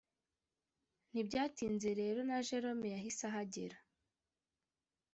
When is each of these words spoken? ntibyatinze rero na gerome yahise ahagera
ntibyatinze 1.11 1.89
rero 2.01 2.19
na 2.29 2.37
gerome 2.47 2.87
yahise 2.95 3.23
ahagera 3.29 3.77